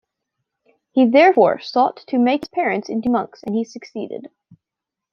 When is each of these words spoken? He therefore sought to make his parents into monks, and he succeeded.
He 0.93 1.05
therefore 1.07 1.59
sought 1.59 1.97
to 2.07 2.17
make 2.17 2.41
his 2.41 2.49
parents 2.49 2.89
into 2.89 3.07
monks, 3.11 3.43
and 3.43 3.53
he 3.53 3.63
succeeded. 3.63 4.31